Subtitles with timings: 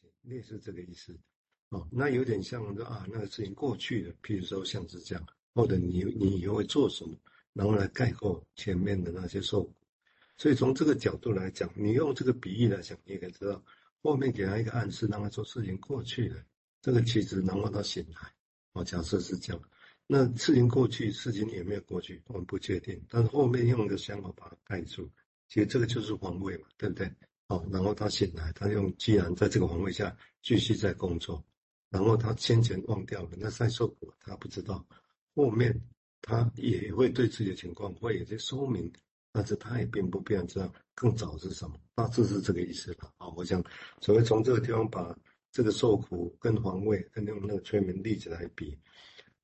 [0.00, 1.18] 情，类似这个意思。
[1.70, 7.16] 哦，那有点像说啊，那个事情过去了，譬如说像是这样，或者你你以后会做什么，
[7.52, 9.72] 然后来概括前面的那些受。
[10.36, 13.62] 所以从这个角度来讲，你用这个比喻来讲，你也可以知道，
[14.02, 16.42] 后面给他一个暗示，让他说事情过去了，
[16.80, 18.32] 这个其实然后他醒来。
[18.72, 19.62] 哦，假设是这样，
[20.06, 23.00] 那事情过去，事情也没有过去，我们不确定。
[23.08, 25.08] 但是后面用一个想法把它盖住，
[25.48, 27.12] 其实这个就是皇位嘛，对不对？
[27.50, 31.44] 哦，然后他醒来，他用既然在这个皇位下继续在工作。
[31.90, 34.86] 然后他先前忘掉了，那再受苦，他不知道，
[35.34, 35.76] 后面
[36.22, 38.88] 他也会对自己的情况会有些说明，
[39.32, 43.12] 但是他也并不必然知道更早是什么，大致是这个意思了。
[43.18, 43.60] 啊，我想
[44.00, 45.12] 所谓从这个地方把
[45.50, 48.78] 这个受苦跟皇位跟用那个催眠例子来比，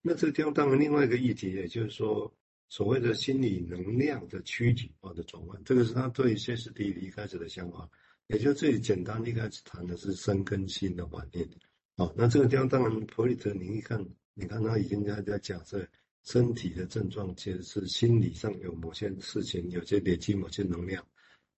[0.00, 2.32] 那这个地方当然另外一个议题，也就是说
[2.68, 7.88] 所谓的心理能量的躯体化的转换，这个是他对歇斯底里一开始的想法，
[8.26, 11.48] 也就最简单一开始谈的是身跟心的观念。
[11.96, 15.86] 好，那这个地方当然，弗里德，你一看，你看他已经在在假设
[16.24, 21.06] 身体的症状其实是心理上有某些事情，有些累积某些能量，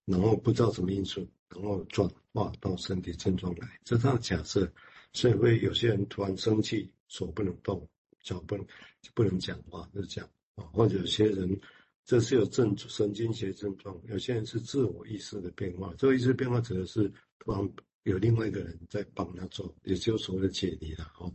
[0.05, 4.71] 然后不知道什么因素，然后转化到身体症状来，这是他的假设。
[5.15, 7.89] 所以会有些人突然生气，手不能动，
[8.23, 8.67] 脚不能
[9.15, 10.31] 不能讲话，就是这样。
[10.73, 11.61] 或者有些人
[12.05, 17.73] 这是有症神经学症状，有些人是自我意识的变化，这个意识变化指的是突然。
[18.05, 21.31] 有另外一个人在帮他做，也就是所谓的解离了哦。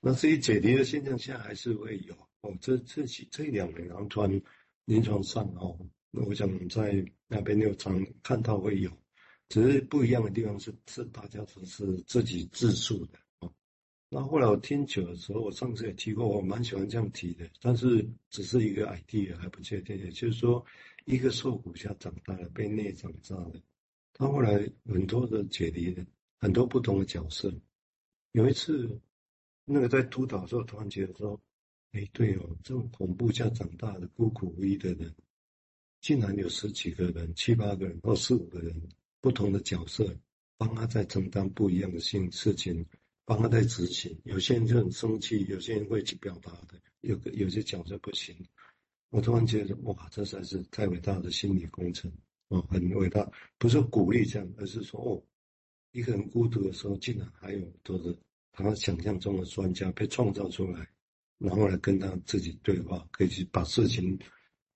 [0.00, 2.56] 那至于解离的现象下还是会有哦。
[2.62, 4.42] 这这几这两年，然后突然
[4.86, 5.78] 临床上哦，
[6.10, 8.90] 那我想在那边有常看到会有，
[9.50, 13.18] 只是不一样的地方是是大家只是自己自述的。
[14.10, 19.98] 那后来我听久的时候，我上次也提过，我蛮喜欢这样提的，但是只是一个 idea 还不确定。
[19.98, 20.64] 也就是说，
[21.04, 23.52] 一个受苦下长大了，被内长大了。
[24.14, 26.04] 他后来很多的解离的
[26.38, 27.52] 很多不同的角色，
[28.32, 28.98] 有一次，
[29.66, 31.38] 那个在督导的时候突然觉得说，
[31.92, 35.14] 哎，对哦，这种恐怖下长大的孤苦无依的人，
[36.00, 38.74] 竟然有十几个人、七八个人或四五个人
[39.20, 40.16] 不同的角色，
[40.56, 42.86] 帮他在承担不一样的事事情，
[43.28, 44.18] 帮他在执行。
[44.24, 48.34] 有些人就很生气，有些人会去表达的，有个有些角色不行。
[49.10, 52.10] 我突然觉得，哇，这才是太伟大的心理工程。
[52.48, 55.22] 哦，很伟大，不是鼓励这样，而是说，哦，
[55.92, 58.16] 一个人孤独的时候，竟然还有多的
[58.50, 60.88] 他想象中的专家被创造出来，
[61.36, 64.18] 然后来跟他自己对话，可以去把事情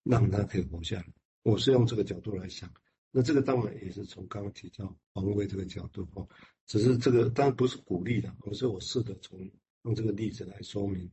[0.02, 1.06] 让他可以活下来。
[1.42, 2.70] 我是用这个角度来想，
[3.10, 6.28] 那这个当然也是从刚刚提到皇位这个角度哦，
[6.66, 9.38] 只是这个当然不是鼓励的，而是我试着从
[9.82, 11.10] 用这个例子来说明。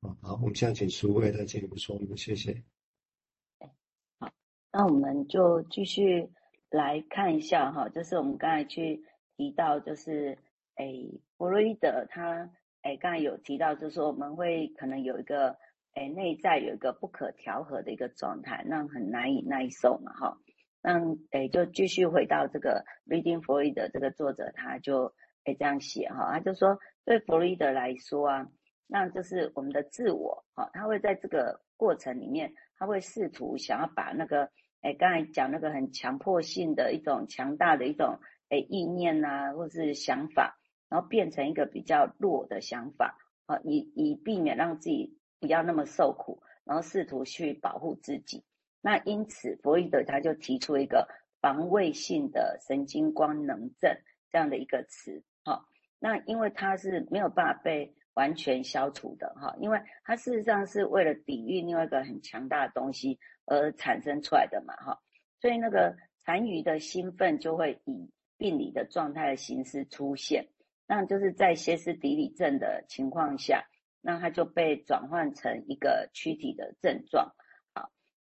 [0.00, 2.62] 啊，好，我们现在请书卫来进一步说明，谢谢。
[4.18, 4.32] 好
[4.72, 6.28] 那我们就继续
[6.70, 9.04] 来看一下哈，就是我们刚才去
[9.36, 10.38] 提到，就是
[10.76, 12.50] 诶，弗洛伊德他
[12.82, 15.56] 诶，刚才有提到，就是说我们会可能有一个
[15.94, 20.38] 诶，内在有一个不可调和的一个状态，那很难以耐受嘛哈。
[20.82, 21.00] 那
[21.30, 28.46] 诶，就继续回到这个 Reading 弗洛伊德这个作者，他就诶这样写哈，他就说对弗洛伊德来说啊，
[28.86, 34.50] 那就是我们的自我哈，他会在这个过程里面，他会试图想要把那个。
[34.84, 43.16] 哎，刚才讲那个很强迫性的一种强大的一种哎意念呐、啊，或是想法，然后变成一个比较弱的想法
[43.46, 48.42] 啊，以以避免让自己不要那么受苦，然后试图去保护自己。
[48.82, 51.08] 那因此，弗洛伊德他就提出一个
[51.40, 53.96] 防卫性的神经官能症
[54.30, 55.24] 这样的一个词。
[55.44, 55.64] 哈，
[55.98, 63.18] 那因为它是没有办法被完全消除的哈，因为它事实上是为了抵御另外一个很强大的东西。
[63.44, 64.96] 而产生出来的嘛，哈，
[65.40, 70.46] 所以那个残余的兴奋就会以病理的状态的形式出现，
[70.86, 73.64] 那就是在歇斯底里症的情况下，
[74.00, 77.34] 那它就被转换成一个躯体的症状，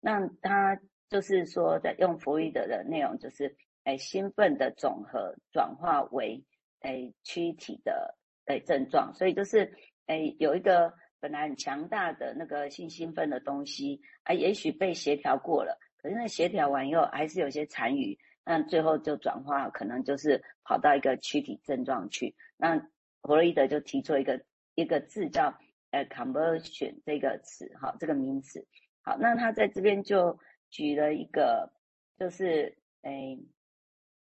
[0.01, 6.45] 那他就是说在用弗洛伊德的内容，就是诶兴奋的总和转化为
[6.81, 8.17] 诶躯体的
[8.47, 9.73] 诶症状，所以就是
[10.07, 10.93] 诶有一个。
[11.23, 22.35] 本来很强大的那个性兴奋的东西啊，也许被协调过了，可是那协调完以后还是有些残余，那最后就转化，可能就是跑到一个躯体症状去。
[22.57, 22.79] 那
[23.21, 24.43] 弗洛伊德就提出一个
[24.75, 25.55] 一个字叫
[25.91, 28.67] 呃 conversion 这个词，哈，这个名词。
[29.11, 30.39] 好，那他在这边就
[30.71, 31.73] 举了一个，
[32.17, 33.37] 就是诶，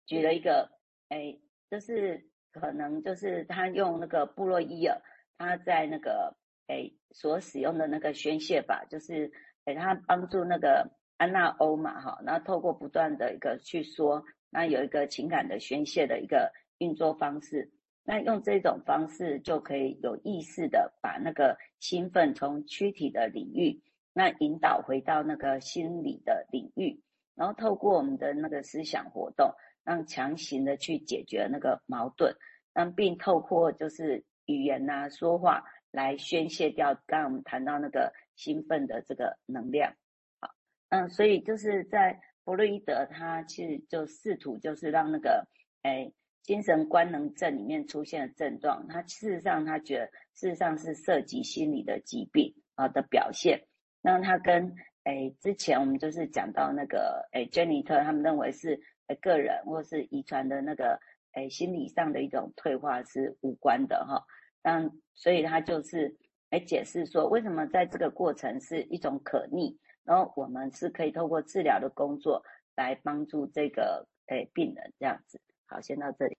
[0.04, 0.70] 举了一个
[1.08, 1.40] 诶，
[1.70, 5.00] 就是可能就是他用那个布洛伊尔，
[5.38, 6.36] 他在那个。
[6.68, 9.30] 诶，所使用的那个宣泄法，就是
[9.64, 17.70] 给他帮助那个安娜欧嘛，哈，那透过不断的一个去说，那有一个情感的宣泄的一个运作方式，
[18.02, 23.80] 那用这种方式就可以有意识的把那个兴奋从躯体的领域，
[24.16, 26.98] 那引导回到那个心理的领域，
[27.34, 29.52] 然后透过我们的那个思想活动，
[29.84, 32.34] 让强行的去解决那个矛盾，
[32.72, 39.92] 让并透过就是语言呐、说话来宣泄掉刚刚我们谈到那个兴奋的这个能量。
[40.40, 40.48] 好，
[40.88, 45.46] 嗯，所以就是在弗洛伊德他其实就试图就是让那个
[45.82, 46.10] 哎。
[46.42, 53.66] 精神官能症里面出现的症状，他事实上他觉得事实上是涉及心理的疾病啊的表现。
[54.06, 54.72] 那他跟
[55.02, 60.96] 诶之前我们就是讲到那个诶珍妮特他们认为是诶个人或是遗传的那个
[61.32, 64.24] 诶心理上的一种退化是无关的哈。
[64.62, 66.16] 那所以他就是
[66.50, 72.40] 来解释说，为什么在这个过程是一种可逆，然后我们是可以透过治疗的工作
[72.76, 75.40] 来帮助这个诶病人这样子。
[75.66, 76.36] 好，先到这里。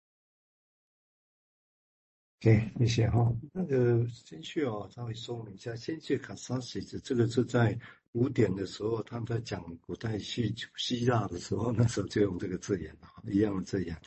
[2.40, 3.34] OK，谢谢哈。
[3.52, 7.78] 那个先去哦，稍微说明一下，先去卡萨西斯，这个是在
[8.12, 13.98] 古典的时候，他们在讲古代戏希腊的时候，那时候就用这个字眼了，一样的字眼，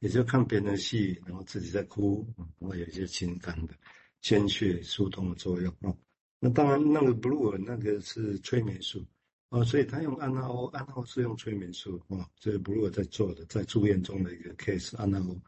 [0.00, 2.26] 也就看别人的戏，然后自己在哭，
[2.58, 3.72] 然后有一些情感的
[4.20, 5.96] 牵血疏通的作用啊。
[6.40, 9.02] 那当然，那个布鲁尔那个是催眠术。
[9.48, 15.40] 哦，所以他用安娜欧，安娜欧是用催眠术啊，这个布鲁尔在做的，在住院中的一个 case，安娜欧，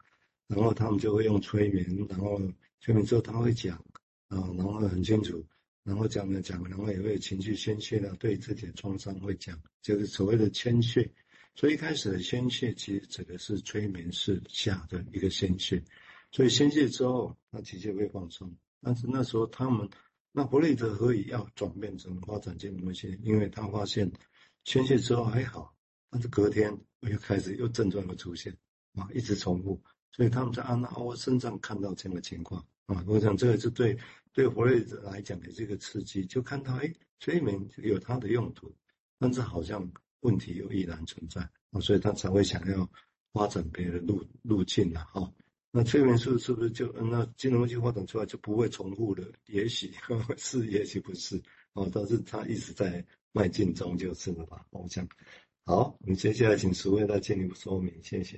[0.53, 2.37] 然后他们就会用催眠，然后
[2.81, 3.77] 催眠之后他会讲，
[4.27, 5.41] 啊，然后很清楚，
[5.83, 11.09] 然后讲了讲，然后也会情绪宣泄的，对自己的创伤会讲，就是所谓的牵线。
[11.55, 15.81] 所以一开始的宣泄其实指的是催眠式下的一个宣泄，
[16.31, 19.89] 所以宣泄之后，他直接会放松，但是那时候他们。
[20.33, 23.19] 那弗雷德何以要转变成发展精神分析？
[23.21, 24.09] 因为他发现
[24.63, 25.75] 宣泄之后还好，
[26.09, 28.55] 但是隔天又开始又症状又出现
[28.93, 29.83] 啊，一直重复。
[30.11, 33.97] 所以他们在安娜沃身上看到这样的情况啊，我想这个是对
[34.33, 38.73] 对弗洛伊德来讲的这个刺激，就看到哎，催眠有它的用途，
[39.17, 41.41] 但是好像问题又依然存在
[41.71, 42.89] 啊，所以他才会想要
[43.31, 45.31] 发展别的路路径了哈。
[45.71, 49.25] 那催眠术是不是就那精神分析发展出来就不会重复了？
[49.45, 49.93] 也许
[50.35, 51.41] 是，也许不是
[51.71, 51.89] 哦。
[51.93, 54.65] 但是他一直在迈进中，就是了吧？
[54.71, 55.07] 我想，
[55.65, 58.37] 好，我们接下来请十位来进一步说明，谢谢。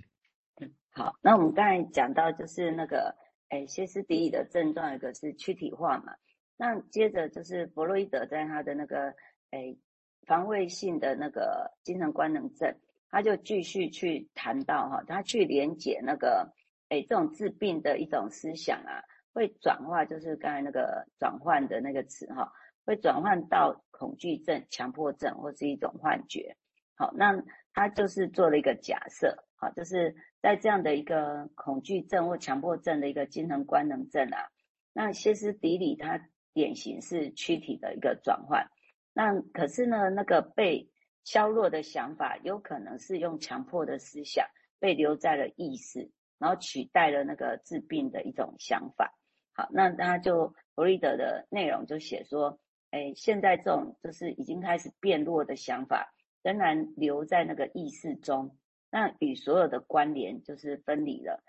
[0.94, 1.16] 好。
[1.22, 3.16] 那我们刚才讲到就是那个，
[3.50, 6.16] 诶，歇斯底里的症状，一个是躯体化嘛。
[6.56, 9.13] 那接着就是弗洛伊德在他的那个，
[9.51, 9.78] 诶，
[10.25, 12.74] 防卫性的那个精神官能症，
[13.10, 16.54] 他就继续去谈到哈，他去连结那个。
[16.90, 19.01] 哎，这种治病的一种思想啊，
[19.34, 22.51] 会转化，就是刚才那个转换的那个词哈，
[22.86, 26.56] 会转换到恐惧症、强迫症或是一种幻觉。
[26.95, 27.34] 好，那
[27.74, 34.50] 他就是做了一个假设，啊，就是在这样的一个恐惧症或强迫症的一个精神官能症啊，
[34.94, 38.68] 那歇斯底里它典型是躯体的一个转换，
[39.13, 40.89] 那可是呢，那个被
[41.24, 44.45] 削弱的想法，有可能是用强迫的思想
[44.80, 46.12] 被留在了意识。
[46.39, 49.18] 然后取代了那个治病的一种想法。
[49.54, 52.59] 好，那他就弗洛伊德的内容就写说，
[52.92, 58.57] 哎，现在这种就是已经开始变弱的想法，仍然留在那个意识中，
[58.94, 61.44] 那与所有的关联就是分离了。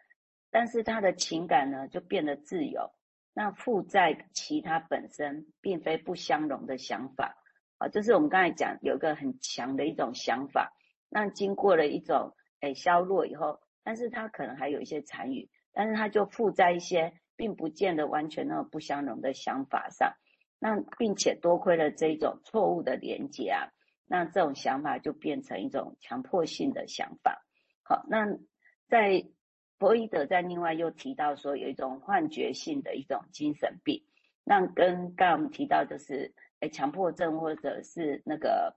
[0.50, 2.90] 但是他的情感呢，就变得自由。
[3.34, 7.36] 那附在其他本身并非不相容的想法，
[7.76, 10.72] 啊，就是我们刚才讲有一个很强的一种想法，
[11.10, 13.60] 那经过了一种诶消弱以后。
[13.82, 20.14] 但是他可能还有一些残余，但是他就附在一些并不见得完全那么不相容的想法上，
[20.58, 23.68] 那并且多亏了这一种错误的连接啊，
[24.06, 27.44] 那这种想法就变成一种强迫性的想法。
[27.82, 28.26] 好，那
[28.88, 29.24] 在
[29.78, 34.04] 弗洛伊德在另外又提到说有一种幻觉性的一种精神病，
[34.44, 38.74] 那跟刚刚我们提到就是诶强迫症或者是那个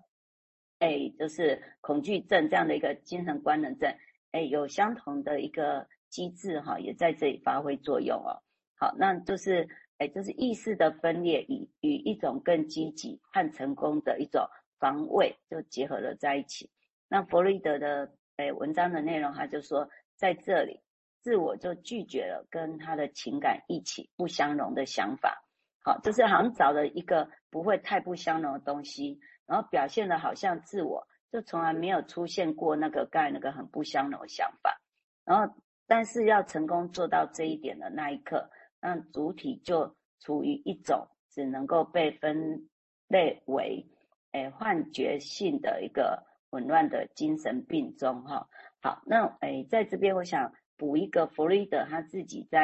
[0.80, 3.94] 诶就是恐惧症这样的一个精神官能症。
[4.32, 8.44] 哎，有相同的一个机制哈，也在这里发挥作用哦。
[8.76, 9.68] 好，那就是
[9.98, 14.46] 哎，就是意识的分裂与与一种更积极和成功的一种
[14.80, 16.70] 防卫就结合了在一起。
[17.08, 20.82] 那弗洛伊德的诶文章的内容，他就说，在这里
[21.22, 25.44] 自我就拒绝了跟他的情感一起不相容的想法。
[25.84, 31.08] 好，就是好像找了一个不会太不相容的东西，然后表现的好像自我。
[31.30, 34.80] 就从来没有出现过那个盖那个很不相容的想法，
[35.26, 35.54] 然后
[35.86, 42.70] 但是要成功做到这一点的那一刻，那主体就处于一种只能够被分
[43.10, 43.86] 类为
[44.32, 48.48] 诶幻觉性的一个紊乱的精神病中哈。
[48.82, 52.56] 好，那诶在这边我想补一个弗洛伊德他自己在